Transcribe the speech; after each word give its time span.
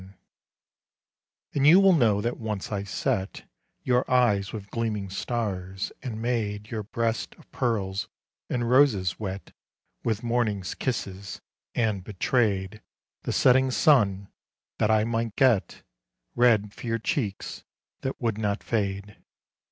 79 0.01 0.15
EPITHALAMIUM 0.15 0.35
And 1.63 1.67
you 1.67 1.79
will 1.79 1.93
know 1.93 2.21
that 2.21 2.39
once 2.39 2.71
I 2.71 2.83
set 2.83 3.43
Your 3.83 4.09
eyes 4.09 4.51
with 4.51 4.71
gleaming 4.71 5.11
stars, 5.11 5.91
and 6.01 6.19
made 6.19 6.71
Your 6.71 6.81
breasts 6.81 7.37
of 7.37 7.51
pearls 7.51 8.07
and 8.49 8.67
roses 8.67 9.19
wet 9.19 9.53
With 10.03 10.23
morning's 10.23 10.73
kisses, 10.73 11.39
and 11.75 12.03
betrayed 12.03 12.81
The 13.25 13.31
setting 13.31 13.69
sun 13.69 14.29
that 14.79 14.89
I 14.89 15.03
might 15.03 15.35
get 15.35 15.83
Red 16.33 16.73
for 16.73 16.87
your 16.87 16.97
cheeks 16.97 17.63
that 17.99 18.19
would 18.19 18.39
not 18.39 18.63
fade. 18.63 19.17